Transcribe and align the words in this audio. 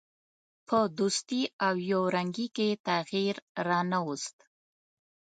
په 0.67 0.77
دوستي 0.97 1.41
او 1.67 1.75
یو 1.91 2.01
رنګي 2.15 2.47
کې 2.55 2.65
یې 2.71 2.79
تغییر 2.89 3.35
را 3.67 3.79
نه 3.91 3.99
ووست. 4.05 4.37